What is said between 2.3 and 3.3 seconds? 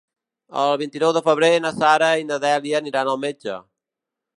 na Dèlia aniran al